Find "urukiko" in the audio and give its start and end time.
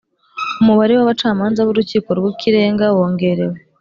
1.71-2.09